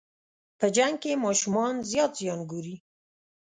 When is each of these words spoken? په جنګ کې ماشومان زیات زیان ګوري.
په 0.59 0.67
جنګ 0.75 0.95
کې 1.03 1.21
ماشومان 1.25 1.73
زیات 1.91 2.11
زیان 2.19 2.39
ګوري. 2.51 2.75